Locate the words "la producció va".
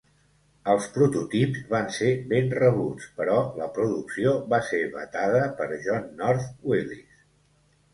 3.61-4.65